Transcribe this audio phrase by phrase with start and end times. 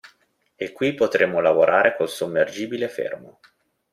[0.55, 3.39] E qui potremo lavorare col sommergibile fermo.